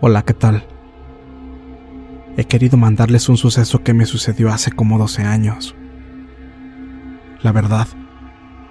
Hola, 0.00 0.22
¿qué 0.22 0.34
tal? 0.34 0.64
He 2.36 2.44
querido 2.44 2.76
mandarles 2.76 3.28
un 3.28 3.36
suceso 3.36 3.84
que 3.84 3.94
me 3.94 4.06
sucedió 4.06 4.50
hace 4.50 4.72
como 4.72 4.98
12 4.98 5.22
años. 5.22 5.76
La 7.42 7.52
verdad, 7.52 7.86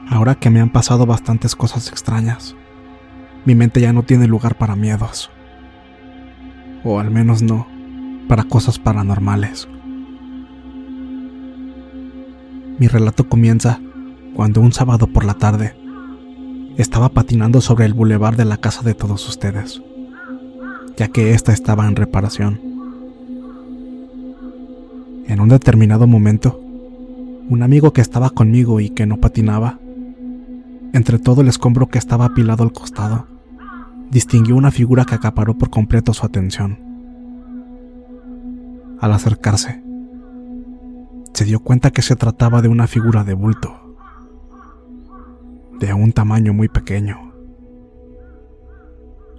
ahora 0.09 0.35
que 0.35 0.49
me 0.49 0.59
han 0.59 0.69
pasado 0.69 1.05
bastantes 1.05 1.55
cosas 1.55 1.87
extrañas, 1.87 2.55
mi 3.45 3.55
mente 3.55 3.79
ya 3.79 3.93
no 3.93 4.03
tiene 4.03 4.27
lugar 4.27 4.57
para 4.57 4.75
miedos. 4.75 5.31
O 6.83 6.99
al 6.99 7.09
menos 7.09 7.41
no 7.41 7.67
para 8.27 8.43
cosas 8.43 8.77
paranormales. 8.77 9.69
Mi 12.77 12.87
relato 12.87 13.29
comienza 13.29 13.79
cuando 14.35 14.59
un 14.59 14.73
sábado 14.73 15.07
por 15.07 15.23
la 15.23 15.35
tarde 15.35 15.73
estaba 16.77 17.09
patinando 17.09 17.61
sobre 17.61 17.85
el 17.85 17.93
bulevar 17.93 18.35
de 18.35 18.45
la 18.45 18.57
casa 18.57 18.81
de 18.81 18.93
todos 18.93 19.27
ustedes, 19.29 19.81
ya 20.97 21.07
que 21.07 21.33
ésta 21.33 21.53
estaba 21.53 21.87
en 21.87 21.95
reparación. 21.95 22.59
En 25.27 25.39
un 25.39 25.49
determinado 25.49 26.05
momento, 26.05 26.59
un 27.49 27.63
amigo 27.63 27.93
que 27.93 28.01
estaba 28.01 28.29
conmigo 28.29 28.79
y 28.79 28.89
que 28.89 29.05
no 29.05 29.17
patinaba, 29.17 29.79
entre 30.93 31.17
todo 31.17 31.41
el 31.41 31.47
escombro 31.47 31.87
que 31.87 31.97
estaba 31.97 32.25
apilado 32.25 32.63
al 32.63 32.71
costado, 32.71 33.27
distinguió 34.11 34.55
una 34.55 34.71
figura 34.71 35.05
que 35.05 35.15
acaparó 35.15 35.57
por 35.57 35.69
completo 35.69 36.13
su 36.13 36.25
atención. 36.25 36.77
Al 38.99 39.11
acercarse, 39.11 39.81
se 41.33 41.45
dio 41.45 41.61
cuenta 41.61 41.91
que 41.91 42.03
se 42.03 42.15
trataba 42.15 42.61
de 42.61 42.67
una 42.67 42.85
figura 42.85 43.23
de 43.23 43.33
bulto, 43.33 43.97
de 45.79 45.93
un 45.93 46.11
tamaño 46.11 46.53
muy 46.53 46.69
pequeño, 46.69 47.33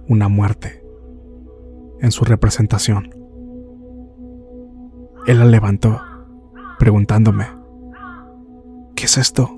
una 0.07 0.27
muerte 0.27 0.84
en 2.01 2.11
su 2.11 2.25
representación. 2.25 3.09
Él 5.27 5.39
la 5.39 5.45
levantó, 5.45 6.01
preguntándome, 6.77 7.47
¿qué 8.95 9.05
es 9.05 9.17
esto? 9.17 9.49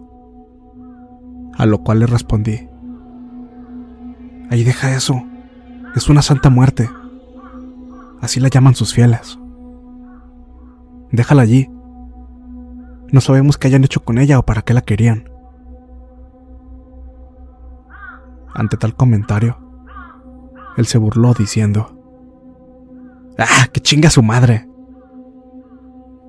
A 1.58 1.66
lo 1.66 1.84
cual 1.84 2.00
le 2.00 2.06
respondí, 2.06 2.70
Ahí 4.50 4.64
deja 4.64 4.96
eso. 4.96 5.24
Es 5.96 6.09
una 6.09 6.22
santa 6.22 6.50
muerte. 6.50 6.90
Así 8.22 8.40
la 8.40 8.50
llaman 8.50 8.76
sus 8.76 8.94
fieles. 8.94 9.38
Déjala 11.12 11.42
allí. 11.42 11.70
No 13.12 13.22
sabemos 13.22 13.58
qué 13.58 13.68
hayan 13.68 13.84
hecho 13.84 14.03
con 14.03 14.18
ella 14.18 14.40
o 14.40 14.44
para 14.44 14.62
qué 14.62 14.74
la 14.74 14.81
querían. 14.81 15.30
Ante 18.53 18.78
tal 18.78 18.96
comentario, 18.96 19.58
él 20.78 20.86
se 20.86 20.97
burló 20.97 21.34
diciendo, 21.34 21.97
¡Ah, 23.38 23.68
que 23.72 23.80
chinga 23.80 24.09
su 24.09 24.24
madre! 24.24 24.68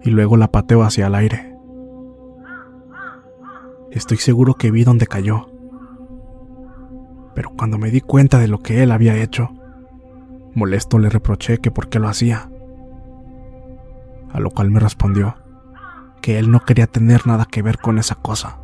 Y 0.02 0.10
luego 0.10 0.36
la 0.36 0.50
pateó 0.50 0.82
hacia 0.82 1.06
el 1.06 1.14
aire. 1.14 1.54
Estoy 3.90 4.18
seguro 4.18 4.54
que 4.54 4.70
vi 4.70 4.84
dónde 4.84 5.06
cayó 5.06 5.48
pero 7.38 7.50
cuando 7.50 7.78
me 7.78 7.92
di 7.92 8.00
cuenta 8.00 8.40
de 8.40 8.48
lo 8.48 8.58
que 8.58 8.82
él 8.82 8.90
había 8.90 9.14
hecho, 9.14 9.50
molesto 10.56 10.98
le 10.98 11.08
reproché 11.08 11.58
que 11.58 11.70
por 11.70 11.88
qué 11.88 12.00
lo 12.00 12.08
hacía. 12.08 12.50
A 14.32 14.40
lo 14.40 14.50
cual 14.50 14.72
me 14.72 14.80
respondió 14.80 15.36
que 16.20 16.40
él 16.40 16.50
no 16.50 16.64
quería 16.64 16.88
tener 16.88 17.28
nada 17.28 17.44
que 17.44 17.62
ver 17.62 17.78
con 17.78 18.00
esa 18.00 18.16
cosa. 18.16 18.58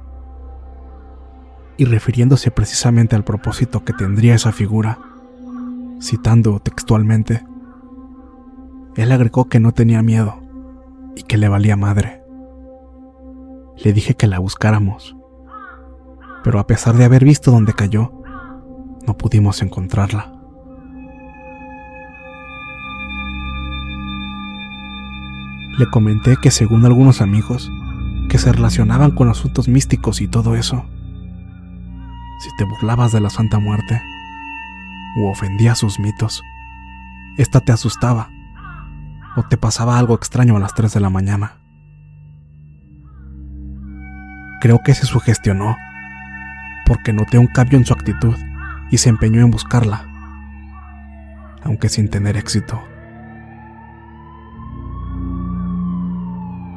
Y 1.77 1.85
refiriéndose 1.85 2.51
precisamente 2.51 3.15
al 3.15 3.23
propósito 3.23 3.85
que 3.85 3.93
tendría 3.93 4.35
esa 4.35 4.51
figura, 4.51 4.99
citando 6.03 6.59
textualmente, 6.59 7.45
él 8.97 9.11
agregó 9.11 9.47
que 9.47 9.61
no 9.61 9.73
tenía 9.73 10.03
miedo 10.03 10.41
y 11.17 11.23
que 11.23 11.37
le 11.37 11.49
valía 11.49 11.77
madre. 11.77 12.23
Le 13.83 13.93
dije 13.93 14.15
que 14.15 14.29
la 14.29 14.39
buscáramos, 14.39 15.17
pero 16.45 16.61
a 16.61 16.67
pesar 16.67 16.95
de 16.95 17.05
haber 17.05 17.25
visto 17.25 17.51
dónde 17.51 17.73
cayó, 17.73 18.13
no 19.07 19.17
pudimos 19.17 19.63
encontrarla. 19.63 20.33
Le 25.77 25.91
comenté 25.91 26.37
que 26.37 26.53
según 26.53 26.85
algunos 26.85 27.21
amigos, 27.21 27.69
que 28.29 28.39
se 28.39 28.53
relacionaban 28.53 29.11
con 29.11 29.29
asuntos 29.29 29.67
místicos 29.67 30.21
y 30.21 30.29
todo 30.29 30.55
eso, 30.55 30.85
si 32.39 32.49
te 32.57 32.65
burlabas 32.65 33.11
de 33.11 33.21
la 33.21 33.31
Santa 33.31 33.59
Muerte 33.59 34.01
o 35.19 35.31
ofendías 35.31 35.79
sus 35.79 35.99
mitos, 35.99 36.43
esta 37.37 37.61
te 37.61 37.73
asustaba 37.73 38.31
o 39.37 39.43
te 39.43 39.57
pasaba 39.57 39.99
algo 39.99 40.15
extraño 40.15 40.57
a 40.57 40.61
las 40.61 40.75
3 40.75 40.95
de 40.95 41.01
la 41.01 41.11
mañana. 41.11 41.59
Creo 44.61 44.81
que 44.85 44.95
se 44.95 45.07
sugestionó 45.07 45.77
porque 46.87 47.13
noté 47.13 47.39
un 47.39 47.47
cambio 47.47 47.79
en 47.79 47.85
su 47.85 47.93
actitud 47.93 48.37
y 48.91 48.99
se 48.99 49.09
empeñó 49.09 49.41
en 49.41 49.51
buscarla, 49.51 50.07
aunque 51.65 51.89
sin 51.89 52.09
tener 52.09 52.37
éxito. 52.37 52.83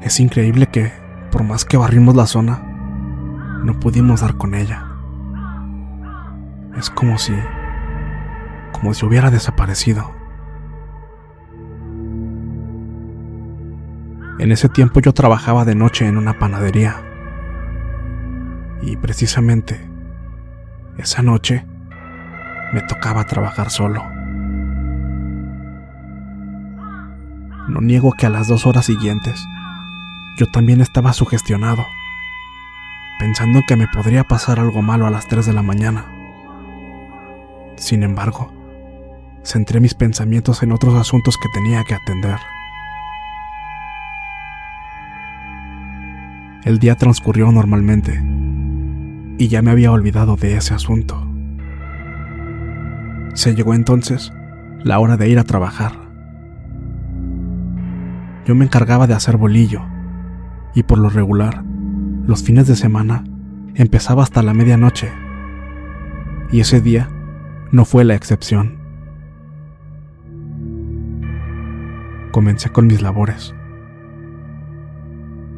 Es 0.02 0.20
increíble 0.20 0.68
que, 0.68 0.92
por 1.32 1.44
más 1.44 1.66
que 1.66 1.78
barrimos 1.78 2.16
la 2.16 2.28
zona, 2.28 2.62
no 3.64 3.80
pudimos 3.80 4.22
dar 4.22 4.38
con 4.38 4.56
ella. 4.56 4.86
Es 6.78 6.90
como 6.90 7.18
si, 7.18 7.34
como 8.72 8.94
si 8.94 9.06
hubiera 9.06 9.30
desaparecido. 9.32 10.17
En 14.40 14.52
ese 14.52 14.70
tiempo 14.70 15.00
yo 15.00 15.14
trabajaba 15.14 15.66
de 15.66 15.74
noche 15.74 16.08
en 16.08 16.18
una 16.18 16.38
panadería. 16.38 16.96
Y 18.82 18.96
precisamente 18.98 19.90
esa 20.98 21.24
noche 21.24 21.66
me 22.74 22.82
tocaba 22.82 23.24
trabajar 23.26 23.72
solo. 23.72 24.04
No 27.68 27.82
niego 27.82 28.14
que 28.14 28.28
a 28.28 28.30
las 28.30 28.48
dos 28.48 28.66
horas 28.66 28.86
siguientes 28.86 29.44
yo 30.38 30.46
también 30.52 30.82
estaba 30.82 31.14
sugestionado, 31.14 31.84
pensando 33.20 33.64
que 33.68 33.76
me 33.76 33.88
podría 33.88 34.24
pasar 34.24 34.60
algo 34.60 34.84
malo 34.84 35.08
a 35.08 35.10
las 35.10 35.28
3 35.28 35.48
de 35.48 35.54
la 35.54 35.64
mañana. 35.64 36.06
Sin 37.76 38.04
embargo, 38.04 38.54
centré 39.44 39.80
mis 39.80 39.96
pensamientos 39.96 40.62
en 40.62 40.72
otros 40.72 40.94
asuntos 40.94 41.38
que 41.38 41.50
tenía 41.50 41.84
que 41.84 41.96
atender. 41.96 42.38
El 46.68 46.80
día 46.80 46.96
transcurrió 46.96 47.50
normalmente 47.50 48.22
y 49.38 49.48
ya 49.48 49.62
me 49.62 49.72
había 49.72 49.90
olvidado 49.90 50.36
de 50.36 50.58
ese 50.58 50.74
asunto. 50.74 51.26
Se 53.36 53.56
llegó 53.56 53.74
entonces 53.74 54.34
la 54.84 55.00
hora 55.00 55.16
de 55.16 55.30
ir 55.30 55.40
a 55.40 55.46
trabajar. 55.46 55.94
Yo 58.46 58.54
me 58.54 58.66
encargaba 58.66 59.08
de 59.08 59.14
hacer 59.14 59.38
bolillo 59.38 59.82
y 60.76 60.84
por 60.84 60.98
lo 60.98 61.10
regular, 61.10 61.64
los 62.26 62.44
fines 62.44 62.68
de 62.68 62.76
semana 62.76 63.24
empezaba 63.76 64.24
hasta 64.24 64.44
la 64.44 64.54
medianoche 64.54 65.10
y 66.52 66.60
ese 66.60 66.82
día 66.82 67.08
no 67.72 67.86
fue 67.86 68.04
la 68.04 68.16
excepción. 68.16 68.76
Comencé 72.32 72.72
con 72.72 72.88
mis 72.88 73.02
labores. 73.02 73.56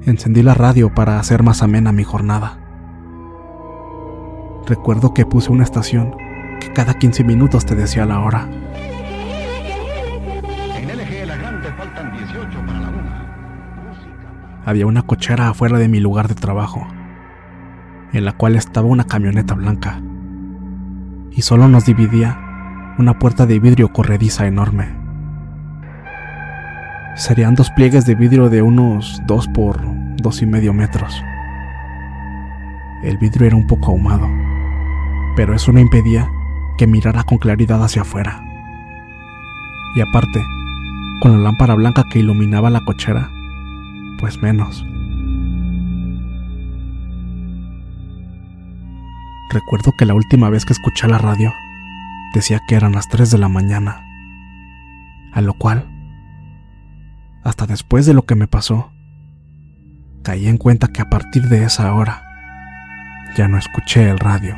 Encendí 0.06 0.44
la 0.44 0.54
radio 0.54 0.94
para 0.94 1.20
hacer 1.20 1.44
más 1.44 1.62
amena 1.62 1.92
mi 1.92 2.04
jornada. 2.04 2.58
Recuerdo 4.66 5.14
que 5.14 5.26
puse 5.26 5.52
una 5.52 5.64
estación 5.64 6.16
que 6.62 6.72
cada 6.72 6.94
15 6.94 7.24
minutos 7.24 7.66
te 7.66 7.76
decía 7.76 8.06
la 8.06 8.20
hora. 8.20 8.48
En 10.78 10.88
LG 10.88 11.26
La 11.28 11.36
Grande 11.36 11.70
faltan 11.78 12.18
18 12.18 12.66
para 12.66 12.80
la 12.80 12.90
una. 12.90 14.64
Había 14.66 14.86
una 14.86 15.02
cochera 15.02 15.50
afuera 15.50 15.78
de 15.78 15.90
mi 15.90 16.00
lugar 16.00 16.28
de 16.28 16.36
trabajo, 16.36 16.88
en 18.14 18.26
la 18.26 18.34
cual 18.34 18.56
estaba 18.56 18.88
una 18.88 19.06
camioneta 19.06 19.54
blanca, 19.54 20.02
y 21.32 21.42
solo 21.42 21.68
nos 21.68 21.86
dividía 21.86 22.96
una 22.98 23.20
puerta 23.20 23.46
de 23.46 23.60
vidrio 23.60 23.92
corrediza 23.92 24.48
enorme. 24.48 24.99
Serían 27.16 27.56
dos 27.56 27.70
pliegues 27.72 28.06
de 28.06 28.16
vidrio 28.16 28.50
de 28.50 28.62
unos 28.62 29.22
dos 29.26 29.48
por 29.48 29.82
dos 30.18 30.42
y 30.42 30.46
medio 30.46 30.74
metros. 30.74 31.24
El 33.04 33.18
vidrio 33.18 33.48
era 33.48 33.56
un 33.56 33.68
poco 33.68 33.92
ahumado, 33.92 34.30
pero 35.36 35.54
eso 35.54 35.72
no 35.72 35.80
impedía 35.80 36.30
que 36.78 36.88
mirara 36.88 37.24
con 37.24 37.38
claridad 37.38 37.84
hacia 37.84 38.04
afuera. 38.04 38.44
Y 39.96 40.02
aparte, 40.02 40.44
con 41.22 41.32
la 41.32 41.38
lámpara 41.40 41.76
blanca 41.76 42.04
que 42.10 42.20
iluminaba 42.20 42.70
la 42.70 42.84
cochera, 42.86 43.30
pues 44.20 44.42
menos. 44.42 44.86
Recuerdo 49.52 49.94
que 49.98 50.06
la 50.06 50.14
última 50.14 50.50
vez 50.50 50.64
que 50.64 50.74
escuché 50.74 51.08
la 51.08 51.18
radio 51.18 51.52
decía 52.34 52.62
que 52.68 52.76
eran 52.76 52.92
las 52.92 53.10
3 53.10 53.32
de 53.32 53.38
la 53.40 53.50
mañana, 53.50 54.06
a 55.34 55.42
lo 55.42 55.54
cual, 55.56 55.90
hasta 57.44 57.66
después 57.66 58.06
de 58.06 58.14
lo 58.14 58.24
que 58.24 58.36
me 58.36 58.48
pasó, 58.48 58.92
caí 60.24 60.48
en 60.48 60.58
cuenta 60.58 60.90
que 60.90 61.02
a 61.02 61.10
partir 61.10 61.50
de 61.50 61.64
esa 61.64 61.94
hora 61.94 62.24
ya 63.36 63.48
no 63.48 63.58
escuché 63.58 64.10
el 64.10 64.20
radio. 64.20 64.56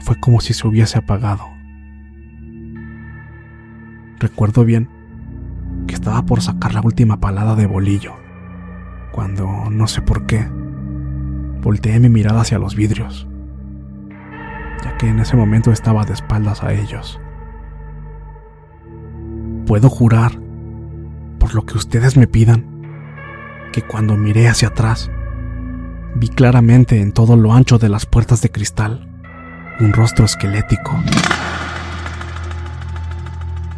Fue 0.00 0.18
como 0.18 0.40
si 0.40 0.54
se 0.54 0.66
hubiese 0.66 0.98
apagado. 0.98 1.48
Recuerdo 4.18 4.64
bien 4.64 4.88
que 5.86 5.94
estaba 5.94 6.22
por 6.22 6.42
sacar 6.42 6.74
la 6.74 6.80
última 6.82 7.20
palada 7.20 7.56
de 7.56 7.66
bolillo, 7.66 8.14
cuando, 9.12 9.70
no 9.70 9.86
sé 9.86 10.02
por 10.02 10.26
qué, 10.26 10.46
volteé 11.62 11.98
mi 12.00 12.08
mirada 12.08 12.42
hacia 12.42 12.58
los 12.58 12.74
vidrios, 12.74 13.26
ya 14.82 14.96
que 14.96 15.08
en 15.08 15.20
ese 15.20 15.36
momento 15.36 15.72
estaba 15.72 16.04
de 16.04 16.12
espaldas 16.12 16.62
a 16.62 16.72
ellos. 16.72 17.20
Puedo 19.66 19.88
jurar, 19.88 20.39
por 21.40 21.56
lo 21.56 21.66
que 21.66 21.76
ustedes 21.76 22.16
me 22.16 22.28
pidan, 22.28 22.64
que 23.72 23.82
cuando 23.82 24.16
miré 24.16 24.48
hacia 24.48 24.68
atrás, 24.68 25.10
vi 26.14 26.28
claramente 26.28 27.00
en 27.00 27.10
todo 27.10 27.36
lo 27.36 27.52
ancho 27.52 27.78
de 27.78 27.88
las 27.88 28.06
puertas 28.06 28.42
de 28.42 28.52
cristal 28.52 29.08
un 29.80 29.92
rostro 29.92 30.26
esquelético. 30.26 30.92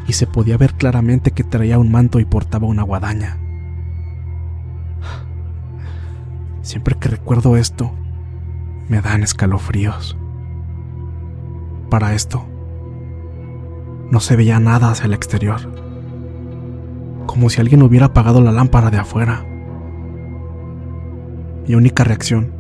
Y 0.09 0.15
se 0.15 0.27
podía 0.27 0.57
ver 0.57 0.75
claramente 0.75 1.31
que 1.31 1.45
traía 1.45 1.79
un 1.79 1.91
manto 1.91 2.19
y 2.19 2.25
portaba 2.25 2.67
una 2.67 2.83
guadaña. 2.83 3.39
Siempre 6.63 6.97
que 6.97 7.09
recuerdo 7.09 7.57
esto, 7.57 7.95
me 8.89 9.01
dan 9.01 9.23
escalofríos. 9.23 10.17
Para 11.89 12.15
esto, 12.15 12.47
no 14.11 14.21
se 14.21 14.37
veía 14.37 14.59
nada 14.59 14.91
hacia 14.91 15.07
el 15.07 15.15
exterior, 15.15 15.82
como 17.27 17.51
si 17.51 17.61
alguien 17.61 17.83
hubiera 17.83 18.07
apagado 18.07 18.41
la 18.41 18.53
lámpara 18.53 18.91
de 18.91 18.99
afuera. 18.99 19.45
Mi 21.67 21.75
única 21.75 22.05
reacción 22.05 22.53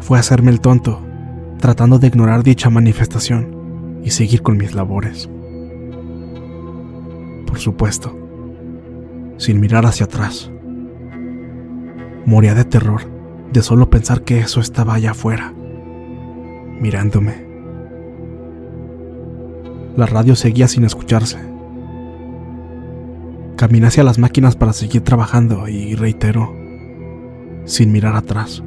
fue 0.00 0.18
hacerme 0.18 0.50
el 0.50 0.60
tonto, 0.60 1.00
tratando 1.58 1.98
de 1.98 2.06
ignorar 2.06 2.42
dicha 2.42 2.70
manifestación 2.70 4.00
y 4.04 4.10
seguir 4.10 4.42
con 4.42 4.56
mis 4.56 4.74
labores. 4.74 5.28
Por 7.46 7.58
supuesto, 7.58 8.16
sin 9.36 9.60
mirar 9.60 9.86
hacia 9.86 10.06
atrás. 10.06 10.50
Moría 12.26 12.54
de 12.54 12.64
terror 12.64 13.02
de 13.52 13.62
solo 13.62 13.88
pensar 13.90 14.22
que 14.22 14.40
eso 14.40 14.60
estaba 14.60 14.94
allá 14.94 15.12
afuera, 15.12 15.52
mirándome. 16.80 17.46
La 19.96 20.06
radio 20.06 20.36
seguía 20.36 20.68
sin 20.68 20.84
escucharse. 20.84 21.38
Caminé 23.58 23.88
hacia 23.88 24.04
las 24.04 24.20
máquinas 24.20 24.54
para 24.54 24.72
seguir 24.72 25.02
trabajando 25.02 25.66
y 25.66 25.96
reitero, 25.96 26.54
sin 27.64 27.90
mirar 27.90 28.14
atrás. 28.14 28.62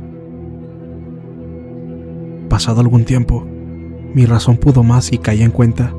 Pasado 2.49 2.81
algún 2.81 3.05
tiempo, 3.05 3.47
mi 4.13 4.25
razón 4.25 4.57
pudo 4.57 4.83
más 4.83 5.13
y 5.13 5.17
caí 5.17 5.43
en 5.43 5.51
cuenta 5.51 5.95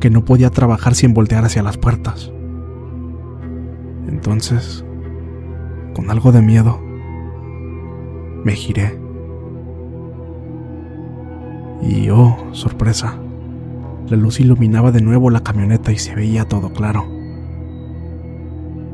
que 0.00 0.10
no 0.10 0.24
podía 0.24 0.50
trabajar 0.50 0.96
sin 0.96 1.14
voltear 1.14 1.44
hacia 1.44 1.62
las 1.62 1.78
puertas. 1.78 2.32
Entonces, 4.08 4.84
con 5.94 6.10
algo 6.10 6.32
de 6.32 6.42
miedo, 6.42 6.80
me 8.42 8.54
giré. 8.54 8.98
Y 11.80 12.10
oh, 12.10 12.36
sorpresa, 12.50 13.14
la 14.08 14.16
luz 14.16 14.40
iluminaba 14.40 14.90
de 14.90 15.00
nuevo 15.00 15.30
la 15.30 15.44
camioneta 15.44 15.92
y 15.92 15.98
se 15.98 16.16
veía 16.16 16.44
todo 16.44 16.72
claro. 16.72 17.21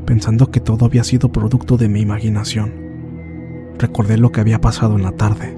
Pensando 0.09 0.51
que 0.51 0.61
todo 0.61 0.87
había 0.87 1.05
sido 1.05 1.31
producto 1.31 1.77
de 1.77 1.91
mi 1.91 2.01
imaginación, 2.01 2.73
recordé 3.77 4.17
lo 4.17 4.33
que 4.33 4.41
había 4.41 4.59
pasado 4.59 4.97
en 4.97 5.03
la 5.03 5.13
tarde. 5.13 5.55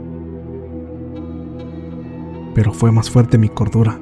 Pero 2.52 2.72
fue 2.72 2.90
más 2.90 3.10
fuerte 3.10 3.38
mi 3.38 3.48
cordura 3.48 4.00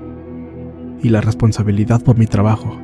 y 1.02 1.10
la 1.10 1.20
responsabilidad 1.20 2.02
por 2.02 2.16
mi 2.16 2.26
trabajo. 2.26 2.74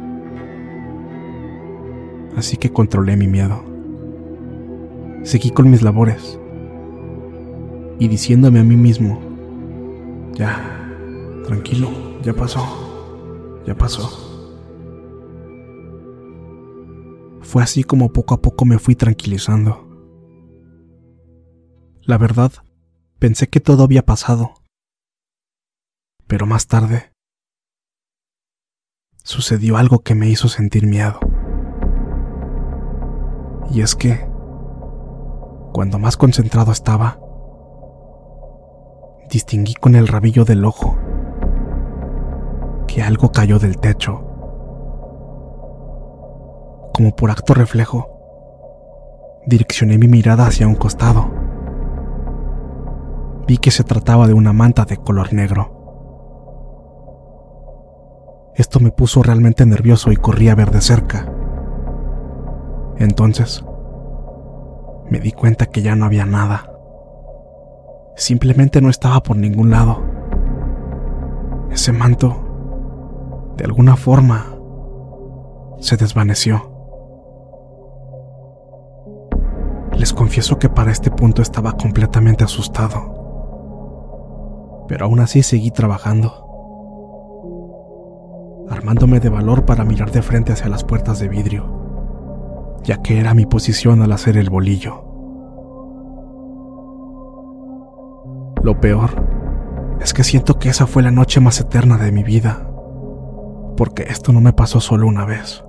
Así 2.37 2.59
que 2.59 2.71
controlé 2.71 3.16
mi 3.16 3.28
miedo. 3.28 3.64
Seguí 5.23 5.50
con 5.50 5.71
mis 5.71 5.80
labores 5.80 6.38
y 7.99 8.09
diciéndome 8.09 8.61
a 8.61 8.64
mí 8.64 8.76
mismo, 8.76 9.23
ya, 10.35 10.87
tranquilo, 11.47 11.88
ya 12.23 12.35
pasó, 12.35 13.62
ya 13.66 13.75
pasó. 13.75 14.34
Fue 17.55 17.63
así 17.63 17.85
como 17.85 18.13
poco 18.13 18.35
a 18.35 18.43
poco 18.43 18.65
me 18.65 18.81
fui 18.81 18.97
tranquilizando. 18.97 19.87
La 22.03 22.19
verdad, 22.19 22.51
pensé 23.21 23.49
que 23.49 23.61
todo 23.61 23.85
había 23.85 24.05
pasado. 24.05 24.55
Pero 26.27 26.47
más 26.47 26.67
tarde, 26.67 27.13
sucedió 29.23 29.77
algo 29.77 30.01
que 30.01 30.17
me 30.17 30.29
hizo 30.29 30.49
sentir 30.49 30.85
miedo. 30.89 31.21
Y 33.71 33.83
es 33.83 33.95
que, 33.95 34.29
cuando 35.73 36.01
más 36.01 36.17
concentrado 36.17 36.73
estaba, 36.73 37.21
distinguí 39.31 39.75
con 39.75 39.95
el 39.95 40.09
rabillo 40.09 40.45
del 40.45 40.65
ojo 40.65 40.99
que 42.89 43.01
algo 43.01 43.31
cayó 43.31 43.61
del 43.61 43.79
techo. 43.79 44.34
Como 46.95 47.17
por 47.17 47.33
acto 47.33 47.55
reflejo, 47.55 48.09
direccioné 49.47 49.99
mi 49.99 50.07
mirada 50.07 50.47
hacia 50.47 50.69
un 50.69 50.77
costado. 50.77 51.29
Vi 53.49 53.59
que 53.59 53.73
se 53.73 53.83
trataba 53.83 54.29
de 54.29 54.35
una 54.35 54.53
manta 54.53 54.85
de 54.85 54.97
color 54.99 55.33
negro. 55.33 55.73
Esto 58.55 58.79
me 58.79 58.93
puso 58.93 59.25
realmente 59.25 59.67
nervioso 59.67 60.13
y 60.13 60.17
corrí 60.17 60.49
a 60.49 60.55
ver 60.55 60.71
de 60.71 60.81
cerca. 60.81 61.29
Entonces, 62.99 63.65
me 65.11 65.19
di 65.19 65.33
cuenta 65.33 65.67
que 65.67 65.83
ya 65.83 65.97
no 65.97 66.05
había 66.05 66.27
nada. 66.27 66.71
Simplemente 68.15 68.81
no 68.81 68.89
estaba 68.89 69.21
por 69.21 69.37
ningún 69.37 69.71
lado. 69.71 70.01
Ese 71.73 71.93
manto, 71.93 72.37
de 73.57 73.65
alguna 73.65 73.97
forma, 73.97 74.55
se 75.81 75.97
desvaneció. 75.97 76.74
Les 80.05 80.13
confieso 80.13 80.59
que 80.59 80.69
para 80.69 80.93
este 80.93 81.11
punto 81.11 81.41
estaba 81.41 81.79
completamente 81.79 82.45
asustado. 82.45 83.01
Pero 84.87 85.07
aún 85.07 85.19
así 85.21 85.43
seguí 85.43 85.71
trabajando 85.71 86.43
armándome 88.69 89.19
de 89.19 89.31
valor 89.31 89.65
para 89.65 89.87
mirar 89.87 90.11
de 90.11 90.21
frente 90.21 90.53
hacia 90.53 90.69
las 90.69 90.85
puertas 90.85 91.21
de 91.21 91.29
vidrio, 91.29 92.77
ya 92.83 93.01
que 93.01 93.19
era 93.19 93.33
mi 93.33 93.47
posición 93.47 94.03
al 94.03 94.13
hacer 94.13 94.37
el 94.37 94.51
bolillo. 94.51 95.07
Lo 98.63 98.79
peor 98.83 99.27
es 100.03 100.13
que 100.13 100.23
siento 100.23 100.59
que 100.59 100.69
esa 100.69 100.87
fue 100.87 101.03
la 101.03 101.13
noche 101.13 101.41
más 101.41 101.59
eterna 101.61 101.97
de 101.97 102.13
mi 102.13 102.25
vida, 102.25 102.69
porque 103.75 104.03
esto 104.03 104.35
no 104.35 104.43
me 104.43 104.53
pasó 104.53 104.81
solo 104.81 105.07
una 105.07 105.25
vez. 105.25 105.65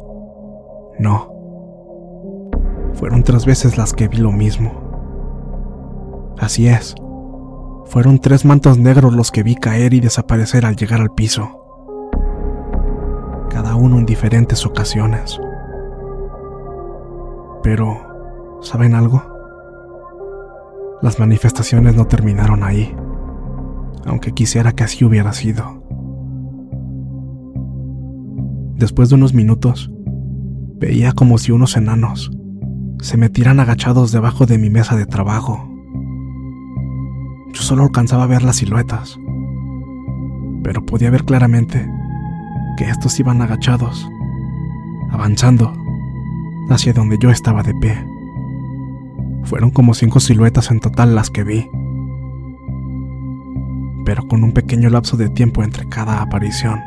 No. 0.99 1.34
Fueron 2.95 3.23
tres 3.23 3.45
veces 3.45 3.77
las 3.77 3.93
que 3.93 4.07
vi 4.07 4.17
lo 4.17 4.31
mismo. 4.31 6.33
Así 6.37 6.67
es. 6.67 6.95
Fueron 7.85 8.19
tres 8.19 8.45
mantos 8.45 8.77
negros 8.77 9.13
los 9.13 9.31
que 9.31 9.43
vi 9.43 9.55
caer 9.55 9.93
y 9.93 9.99
desaparecer 9.99 10.65
al 10.65 10.75
llegar 10.75 11.01
al 11.01 11.13
piso 11.13 11.65
cada 13.55 13.75
uno 13.75 13.99
en 13.99 14.05
diferentes 14.05 14.65
ocasiones. 14.65 15.39
Pero, 17.63 18.59
¿saben 18.61 18.95
algo? 18.95 19.23
Las 21.01 21.19
manifestaciones 21.19 21.95
no 21.95 22.05
terminaron 22.05 22.63
ahí, 22.63 22.93
aunque 24.05 24.33
quisiera 24.33 24.73
que 24.73 24.83
así 24.83 25.05
hubiera 25.05 25.31
sido. 25.31 25.81
Después 28.75 29.07
de 29.07 29.15
unos 29.15 29.33
minutos, 29.33 29.89
veía 30.77 31.13
como 31.13 31.37
si 31.37 31.53
unos 31.53 31.77
enanos 31.77 32.31
se 33.05 33.17
metieran 33.17 33.59
agachados 33.59 34.11
debajo 34.11 34.47
de 34.47 34.57
mi 34.57 34.71
mesa 34.71 34.95
de 34.95 35.05
trabajo. 35.05 35.69
Yo 37.53 37.61
solo 37.61 37.83
alcanzaba 37.83 38.23
a 38.23 38.27
ver 38.27 38.41
las 38.41 38.55
siluetas, 38.55 39.19
pero 40.63 40.83
podía 40.83 41.11
ver 41.11 41.23
claramente 41.23 41.87
que 42.77 42.89
estos 42.89 43.19
iban 43.19 43.43
agachados, 43.43 44.09
avanzando 45.11 45.71
hacia 46.71 46.93
donde 46.93 47.19
yo 47.19 47.29
estaba 47.29 47.61
de 47.61 47.75
pie. 47.75 47.95
Fueron 49.43 49.69
como 49.69 49.93
cinco 49.93 50.19
siluetas 50.19 50.71
en 50.71 50.79
total 50.79 51.13
las 51.13 51.29
que 51.29 51.43
vi, 51.43 51.69
pero 54.03 54.27
con 54.27 54.43
un 54.43 54.51
pequeño 54.51 54.89
lapso 54.89 55.15
de 55.15 55.29
tiempo 55.29 55.61
entre 55.61 55.87
cada 55.89 56.23
aparición. 56.23 56.79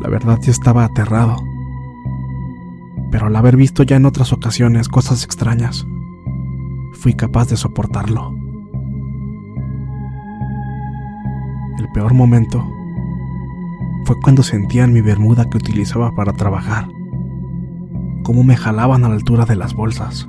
La 0.00 0.08
verdad 0.08 0.38
yo 0.40 0.52
estaba 0.52 0.84
aterrado, 0.84 1.47
pero 3.10 3.26
al 3.26 3.36
haber 3.36 3.56
visto 3.56 3.82
ya 3.82 3.96
en 3.96 4.06
otras 4.06 4.32
ocasiones 4.32 4.88
cosas 4.88 5.24
extrañas, 5.24 5.86
fui 6.92 7.14
capaz 7.14 7.48
de 7.48 7.56
soportarlo. 7.56 8.34
El 11.78 11.88
peor 11.92 12.14
momento 12.14 12.66
fue 14.04 14.16
cuando 14.20 14.42
sentía 14.42 14.84
en 14.84 14.92
mi 14.92 15.00
bermuda 15.00 15.48
que 15.48 15.58
utilizaba 15.58 16.14
para 16.14 16.32
trabajar, 16.32 16.88
cómo 18.24 18.44
me 18.44 18.56
jalaban 18.56 19.04
a 19.04 19.08
la 19.08 19.14
altura 19.14 19.44
de 19.44 19.56
las 19.56 19.74
bolsas. 19.74 20.28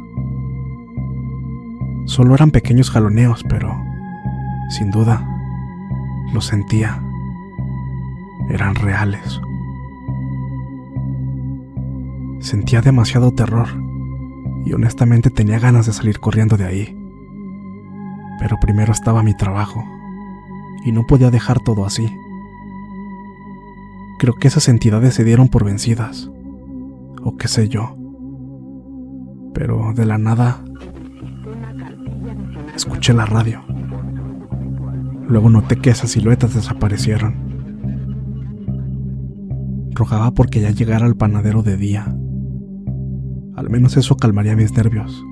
Solo 2.06 2.34
eran 2.34 2.52
pequeños 2.52 2.90
jaloneos, 2.90 3.44
pero, 3.48 3.76
sin 4.70 4.90
duda, 4.90 5.28
lo 6.34 6.42
sentía. 6.42 7.02
Eran 8.50 8.76
reales. 8.76 9.42
Sentía 12.40 12.82
demasiado 12.82 13.32
terror 13.32 13.68
y 14.66 14.74
honestamente 14.74 15.30
tenía 15.30 15.60
ganas 15.60 15.86
de 15.86 15.94
salir 15.94 16.20
corriendo 16.20 16.58
de 16.58 16.66
ahí. 16.66 16.98
Pero 18.40 18.58
primero 18.62 18.92
estaba 18.92 19.24
mi 19.24 19.36
trabajo 19.36 19.84
y 20.86 20.92
no 20.92 21.06
podía 21.06 21.32
dejar 21.32 21.60
todo 21.60 21.86
así. 21.86 22.10
Creo 24.20 24.36
que 24.36 24.48
esas 24.48 24.68
entidades 24.68 25.14
se 25.14 25.24
dieron 25.24 25.48
por 25.48 25.64
vencidas, 25.64 26.30
o 27.24 27.38
qué 27.38 27.48
sé 27.48 27.70
yo. 27.70 27.96
Pero 29.54 29.94
de 29.94 30.06
la 30.06 30.18
nada 30.18 30.64
escuché 32.76 33.14
la 33.14 33.26
radio. 33.26 33.62
Luego 35.28 35.50
noté 35.50 35.76
que 35.78 35.90
esas 35.90 36.12
siluetas 36.12 36.54
desaparecieron. 36.54 37.50
Rogaba 39.94 40.32
porque 40.32 40.62
ya 40.62 40.72
llegara 40.72 41.06
al 41.06 41.16
panadero 41.16 41.62
de 41.62 41.78
día. 41.78 42.16
Al 43.60 43.70
menos 43.70 43.98
eso 43.98 44.16
calmaría 44.16 44.56
mis 44.56 44.72
nervios. 44.72 45.26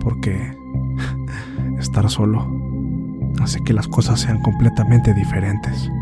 Porque 0.00 0.56
estar 1.78 2.08
solo 2.08 2.50
hace 3.42 3.62
que 3.62 3.74
las 3.74 3.86
cosas 3.86 4.20
sean 4.20 4.40
completamente 4.40 5.12
diferentes. 5.12 5.92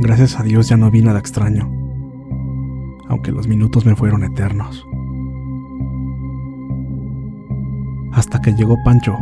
Gracias 0.00 0.40
a 0.40 0.42
Dios 0.42 0.68
ya 0.68 0.76
no 0.76 0.90
vi 0.90 1.00
nada 1.00 1.20
extraño, 1.20 1.70
aunque 3.06 3.30
los 3.30 3.46
minutos 3.46 3.86
me 3.86 3.94
fueron 3.94 4.24
eternos. 4.24 4.84
Hasta 8.12 8.40
que 8.40 8.52
llegó 8.52 8.76
Pancho, 8.84 9.16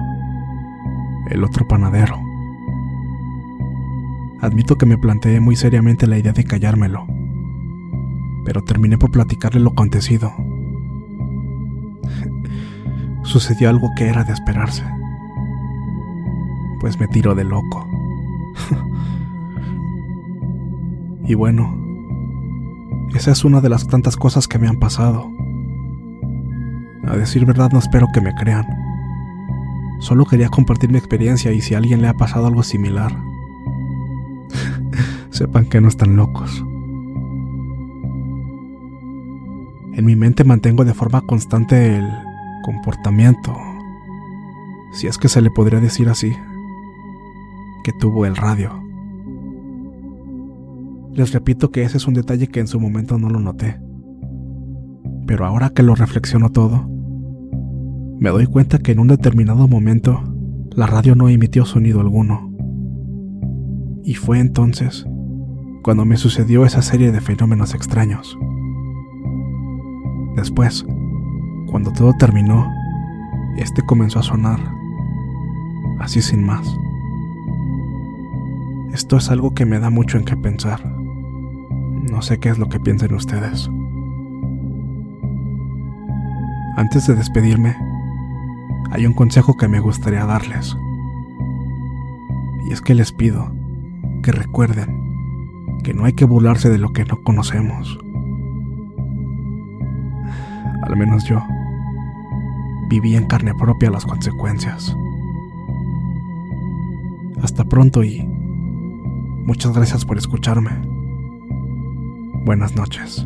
el 1.28 1.45
otro 1.45 1.69
panadero. 1.69 2.19
Admito 4.40 4.78
que 4.78 4.87
me 4.87 4.97
planteé 4.97 5.38
muy 5.40 5.54
seriamente 5.54 6.07
la 6.07 6.16
idea 6.16 6.33
de 6.33 6.45
callármelo, 6.45 7.07
pero 8.50 8.64
terminé 8.64 8.99
por 8.99 9.12
platicarle 9.12 9.61
lo 9.61 9.71
acontecido 9.71 10.33
sucedió 13.30 13.71
algo 13.71 13.90
que 13.97 14.09
era 14.09 14.25
de 14.25 14.33
esperarse. 14.33 14.85
Pues 16.80 16.99
me 16.99 17.07
tiró 17.07 17.37
de 17.37 17.45
loco. 17.45 17.87
y 21.25 21.35
bueno, 21.35 21.73
esa 23.14 23.30
es 23.30 23.45
una 23.45 23.61
de 23.61 23.69
las 23.69 23.87
tantas 23.87 24.16
cosas 24.16 24.49
que 24.49 24.59
me 24.59 24.66
han 24.66 24.80
pasado. 24.80 25.30
A 27.07 27.16
decir 27.16 27.47
verdad 27.47 27.71
no 27.73 27.78
espero 27.78 28.09
que 28.12 28.21
me 28.21 28.35
crean. 28.35 28.66
Solo 30.00 30.25
quería 30.25 30.49
compartir 30.49 30.90
mi 30.90 30.99
experiencia 30.99 31.52
y 31.52 31.61
si 31.61 31.75
a 31.75 31.78
alguien 31.78 32.02
le 32.02 32.09
ha 32.09 32.14
pasado 32.14 32.47
algo 32.47 32.64
similar, 32.64 33.16
sepan 35.30 35.66
que 35.66 35.80
no 35.80 35.88
están 35.88 36.16
locos. 36.16 36.64
En 39.94 40.04
mi 40.04 40.16
mente 40.16 40.44
mantengo 40.44 40.85
de 40.85 40.94
forma 40.94 41.20
constante 41.23 41.97
el 41.97 42.09
comportamiento, 42.62 43.56
si 44.92 45.06
es 45.06 45.18
que 45.18 45.28
se 45.28 45.40
le 45.40 45.50
podría 45.50 45.80
decir 45.80 46.09
así, 46.09 46.32
que 47.85 47.92
tuvo 47.92 48.26
el 48.26 48.37
radio. 48.37 48.70
Les 51.12 51.32
repito 51.32 51.70
que 51.70 51.82
ese 51.82 51.97
es 51.97 52.06
un 52.06 52.14
detalle 52.14 52.47
que 52.47 52.61
en 52.61 52.68
su 52.68 52.78
momento 52.78 53.18
no 53.18 53.28
lo 53.28 53.40
noté. 53.40 53.80
Pero 55.26 55.44
ahora 55.44 55.70
que 55.70 55.82
lo 55.82 55.94
reflexiono 55.94 56.50
todo, 56.50 56.88
me 58.18 58.30
doy 58.30 58.47
cuenta 58.47 58.78
que 58.78 58.92
en 58.92 59.00
un 59.00 59.09
determinado 59.09 59.66
momento 59.66 60.23
la 60.70 60.87
radio 60.87 61.14
no 61.14 61.28
emitió 61.28 61.64
sonido 61.64 62.00
alguno. 62.00 62.52
Y 64.04 64.14
fue 64.14 64.38
entonces 64.38 65.06
cuando 65.82 66.04
me 66.04 66.16
sucedió 66.16 66.64
esa 66.64 66.82
serie 66.82 67.11
de 67.11 67.20
fenómenos 67.20 67.75
extraños. 67.75 68.38
Después, 70.37 70.84
cuando 71.70 71.92
todo 71.92 72.12
terminó, 72.14 72.70
este 73.56 73.82
comenzó 73.82 74.20
a 74.20 74.22
sonar, 74.22 74.60
así 75.99 76.22
sin 76.22 76.44
más. 76.44 76.66
Esto 78.92 79.16
es 79.16 79.30
algo 79.30 79.54
que 79.54 79.66
me 79.66 79.78
da 79.78 79.90
mucho 79.90 80.18
en 80.18 80.25
qué 80.25 80.37
pensar. 80.37 80.84
No 82.10 82.22
sé 82.22 82.38
qué 82.38 82.49
es 82.49 82.58
lo 82.58 82.68
que 82.68 82.80
piensen 82.80 83.14
ustedes. 83.14 83.70
Antes 86.76 87.06
de 87.06 87.14
despedirme, 87.14 87.76
hay 88.90 89.06
un 89.06 89.12
consejo 89.12 89.56
que 89.56 89.68
me 89.68 89.80
gustaría 89.80 90.25
darles. 90.25 90.76
Y 92.68 92.72
es 92.72 92.80
que 92.80 92.94
les 92.94 93.12
pido 93.12 93.52
que 94.22 94.32
recuerden 94.32 95.00
que 95.84 95.94
no 95.94 96.04
hay 96.04 96.12
que 96.12 96.25
burlarse 96.25 96.68
de 96.68 96.78
lo 96.78 96.92
que 96.92 97.04
no 97.04 97.22
conocemos. 97.22 97.99
Al 100.90 100.97
menos 100.97 101.23
yo 101.23 101.40
viví 102.88 103.14
en 103.14 103.26
carne 103.26 103.54
propia 103.54 103.92
las 103.92 104.04
consecuencias. 104.04 104.97
Hasta 107.40 107.64
pronto 107.64 108.02
y 108.02 108.26
muchas 109.47 109.73
gracias 109.73 110.04
por 110.04 110.18
escucharme. 110.18 110.70
Buenas 112.44 112.75
noches. 112.75 113.25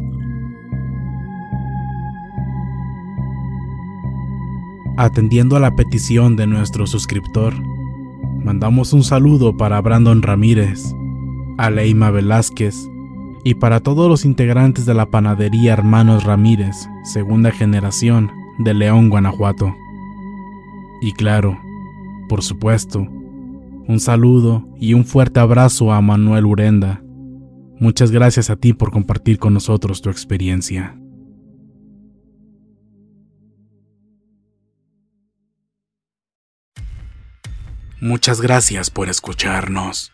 Atendiendo 4.98 5.56
a 5.56 5.60
la 5.60 5.74
petición 5.74 6.36
de 6.36 6.46
nuestro 6.46 6.86
suscriptor, 6.86 7.54
mandamos 8.44 8.92
un 8.92 9.02
saludo 9.02 9.56
para 9.56 9.80
Brandon 9.80 10.20
Ramírez, 10.20 10.94
Aleima 11.56 12.10
Velázquez 12.10 12.90
y 13.44 13.54
para 13.54 13.80
todos 13.80 14.08
los 14.08 14.24
integrantes 14.24 14.86
de 14.86 14.94
la 14.94 15.10
panadería 15.10 15.74
Hermanos 15.74 16.24
Ramírez, 16.24 16.88
segunda 17.04 17.50
generación 17.50 18.32
de 18.58 18.72
León, 18.72 19.10
Guanajuato. 19.10 19.76
Y 21.02 21.12
claro, 21.12 21.60
por 22.28 22.42
supuesto, 22.42 23.00
un 23.00 24.00
saludo 24.00 24.66
y 24.80 24.94
un 24.94 25.04
fuerte 25.04 25.40
abrazo 25.40 25.92
a 25.92 26.00
Manuel 26.00 26.46
Urenda. 26.46 27.02
Muchas 27.78 28.10
gracias 28.10 28.48
a 28.48 28.56
ti 28.56 28.72
por 28.72 28.90
compartir 28.90 29.38
con 29.38 29.52
nosotros 29.52 30.00
tu 30.00 30.08
experiencia. 30.08 30.98
Muchas 38.00 38.40
gracias 38.40 38.88
por 38.90 39.10
escucharnos. 39.10 40.13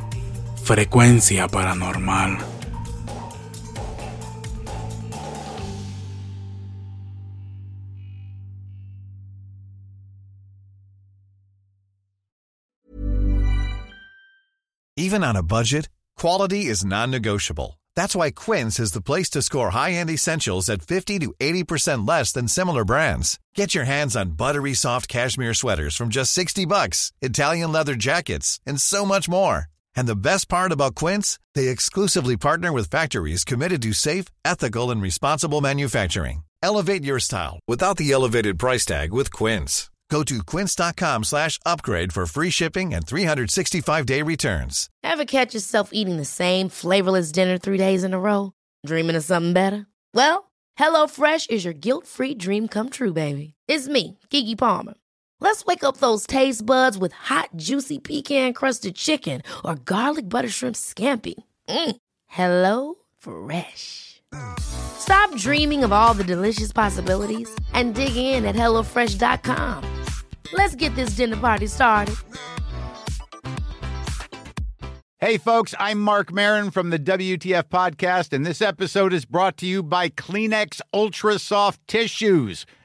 frecuencia 0.63 1.47
paranormal. 1.47 2.61
Even 14.97 15.23
on 15.23 15.35
a 15.35 15.41
budget, 15.41 15.89
quality 16.15 16.67
is 16.67 16.85
non-negotiable. 16.85 17.79
That's 17.95 18.15
why 18.15 18.29
Quince 18.31 18.79
is 18.79 18.91
the 18.91 19.01
place 19.01 19.29
to 19.31 19.41
score 19.41 19.71
high-end 19.71 20.09
essentials 20.09 20.69
at 20.69 20.83
50 20.83 21.19
to 21.19 21.33
80% 21.39 22.07
less 22.07 22.31
than 22.31 22.47
similar 22.47 22.85
brands. 22.85 23.39
Get 23.55 23.73
your 23.73 23.85
hands 23.85 24.15
on 24.15 24.37
buttery 24.37 24.73
soft 24.75 25.07
cashmere 25.07 25.53
sweaters 25.53 25.95
from 25.95 26.09
just 26.09 26.31
60 26.33 26.65
bucks, 26.65 27.11
Italian 27.21 27.71
leather 27.71 27.95
jackets, 27.95 28.59
and 28.65 28.79
so 28.79 29.05
much 29.05 29.27
more. 29.27 29.65
And 29.95 30.07
the 30.07 30.15
best 30.15 30.49
part 30.49 30.71
about 30.71 30.95
Quince, 30.95 31.39
they 31.55 31.67
exclusively 31.69 32.37
partner 32.37 32.71
with 32.71 32.89
factories 32.89 33.43
committed 33.43 33.81
to 33.83 33.93
safe, 33.93 34.25
ethical, 34.45 34.91
and 34.91 35.01
responsible 35.01 35.61
manufacturing. 35.61 36.43
Elevate 36.63 37.03
your 37.03 37.19
style 37.19 37.59
without 37.67 37.97
the 37.97 38.11
elevated 38.11 38.59
price 38.59 38.85
tag 38.85 39.11
with 39.11 39.31
Quince. 39.31 39.89
Go 40.11 40.23
to 40.23 40.43
quince.com 40.43 41.23
slash 41.23 41.57
upgrade 41.65 42.11
for 42.11 42.25
free 42.25 42.49
shipping 42.49 42.93
and 42.93 43.05
365-day 43.05 44.21
returns. 44.21 44.89
Ever 45.03 45.23
catch 45.23 45.53
yourself 45.53 45.89
eating 45.93 46.17
the 46.17 46.25
same 46.25 46.67
flavorless 46.67 47.31
dinner 47.31 47.57
three 47.57 47.77
days 47.77 48.03
in 48.03 48.13
a 48.13 48.19
row? 48.19 48.51
Dreaming 48.85 49.15
of 49.15 49.23
something 49.23 49.53
better? 49.53 49.87
Well, 50.13 50.51
HelloFresh 50.77 51.49
is 51.49 51.63
your 51.63 51.73
guilt-free 51.73 52.35
dream 52.35 52.67
come 52.67 52.89
true, 52.89 53.13
baby. 53.13 53.53
It's 53.69 53.87
me, 53.87 54.19
Kiki 54.29 54.57
Palmer. 54.57 54.95
Let's 55.41 55.65
wake 55.65 55.83
up 55.83 55.97
those 55.97 56.27
taste 56.27 56.65
buds 56.65 56.97
with 56.99 57.13
hot, 57.13 57.49
juicy 57.55 57.97
pecan-crusted 57.97 58.95
chicken 58.95 59.41
or 59.65 59.75
garlic 59.75 60.29
butter 60.29 60.49
shrimp 60.49 60.75
scampi. 60.75 61.33
Mm. 61.67 61.95
Hello 62.27 62.95
Fresh. 63.17 64.21
Stop 64.59 65.35
dreaming 65.35 65.83
of 65.83 65.91
all 65.91 66.13
the 66.13 66.23
delicious 66.23 66.71
possibilities 66.71 67.49
and 67.73 67.95
dig 67.95 68.15
in 68.15 68.45
at 68.45 68.55
HelloFresh.com. 68.55 69.83
Let's 70.53 70.75
get 70.75 70.95
this 70.95 71.15
dinner 71.15 71.37
party 71.37 71.67
started. 71.67 72.15
Hey, 75.23 75.37
folks, 75.37 75.75
I'm 75.77 75.99
Mark 75.99 76.33
Marin 76.33 76.71
from 76.71 76.89
the 76.89 76.97
WTF 76.97 77.65
Podcast, 77.65 78.33
and 78.33 78.43
this 78.43 78.59
episode 78.59 79.13
is 79.13 79.23
brought 79.23 79.55
to 79.57 79.67
you 79.67 79.83
by 79.83 80.09
Kleenex 80.09 80.81
Ultra 80.91 81.37
Soft 81.37 81.79
Tissues, 81.87 82.65